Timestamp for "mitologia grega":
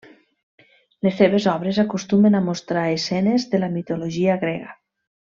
3.75-4.73